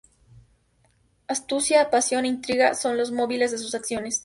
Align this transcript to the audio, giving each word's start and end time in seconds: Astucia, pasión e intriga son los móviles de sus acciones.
Astucia, 1.27 1.91
pasión 1.91 2.25
e 2.25 2.27
intriga 2.29 2.73
son 2.73 2.97
los 2.97 3.11
móviles 3.11 3.51
de 3.51 3.59
sus 3.59 3.75
acciones. 3.75 4.19